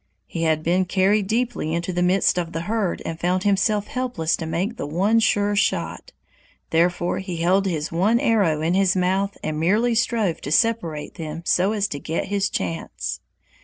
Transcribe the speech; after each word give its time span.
He 0.25 0.41
had 0.41 0.63
been 0.63 0.85
carried 0.85 1.27
deeply 1.27 1.75
into 1.75 1.93
the 1.93 2.01
midst 2.01 2.39
of 2.39 2.53
the 2.53 2.61
herd 2.61 3.03
and 3.05 3.19
found 3.19 3.43
himself 3.43 3.85
helpless 3.85 4.35
to 4.37 4.47
make 4.47 4.75
the 4.75 4.87
one 4.87 5.19
sure 5.19 5.55
shot, 5.55 6.11
therefore 6.71 7.19
he 7.19 7.35
held 7.37 7.67
his 7.67 7.91
one 7.91 8.19
arrow 8.19 8.61
in 8.63 8.73
his 8.73 8.95
mouth 8.95 9.37
and 9.43 9.59
merely 9.59 9.93
strove 9.93 10.41
to 10.41 10.51
separate 10.51 11.17
them 11.19 11.43
so 11.45 11.71
as 11.73 11.87
to 11.89 11.99
get 11.99 12.29
his 12.29 12.49
chance. 12.49 13.19